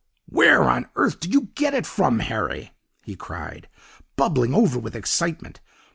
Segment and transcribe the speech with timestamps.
[0.25, 2.71] 'Where on earth did you get it from, Harry?'
[3.03, 3.67] he cried,
[4.15, 5.59] bubbling over with excitement.